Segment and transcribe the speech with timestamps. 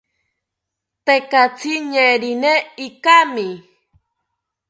[1.05, 2.53] Tekatzi ñeerini
[2.87, 3.47] ikami